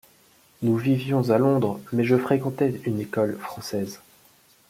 [0.63, 4.01] Nous vivions à Londres, mais je fréquentais une école française.